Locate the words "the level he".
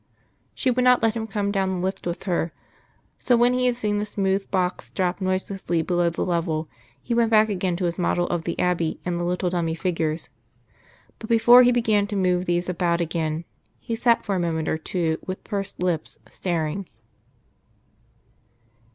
6.09-7.13